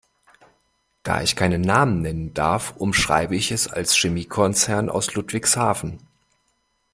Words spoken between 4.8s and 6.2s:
aus Ludwigshafen.